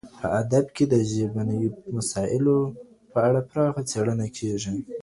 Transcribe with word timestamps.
په 0.19 0.27
ادب 0.41 0.65
کي 0.75 0.83
د 0.93 0.95
ژبنیو 1.11 1.71
مسایلو 1.95 2.57
په 3.11 3.17
اړه 3.27 3.39
پراخه 3.49 3.81
څېړنه 3.91 4.27
کیږي. 4.37 4.75